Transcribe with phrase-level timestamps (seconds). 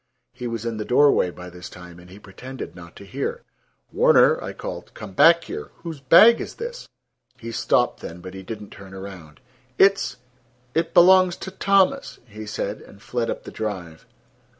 [0.33, 3.43] He was in the doorway by this time, and he pretended not to hear.
[3.93, 5.69] "Warner," I called, "come back here.
[5.83, 6.89] Whose bag is this?"
[7.37, 9.41] He stopped then, but he did not turn around.
[9.77, 14.07] "It's—it belongs to Thomas," he said, and fled up the drive.